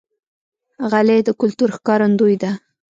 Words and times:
غلۍ 0.91 1.19
د 1.27 1.29
کلتور 1.41 1.69
ښکارندوی 1.77 2.35
ده. 2.41 2.51